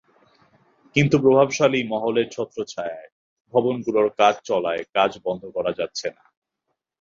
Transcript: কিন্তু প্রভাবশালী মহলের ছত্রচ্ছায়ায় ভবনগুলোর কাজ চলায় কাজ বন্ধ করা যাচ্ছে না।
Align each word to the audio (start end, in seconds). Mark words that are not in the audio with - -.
কিন্তু 0.95 1.15
প্রভাবশালী 1.19 1.79
মহলের 1.87 2.27
ছত্রচ্ছায়ায় 2.31 3.09
ভবনগুলোর 3.53 4.07
কাজ 4.19 4.35
চলায় 4.45 4.83
কাজ 4.95 5.11
বন্ধ 5.25 5.43
করা 5.55 5.71
যাচ্ছে 5.79 6.07
না। 6.15 6.23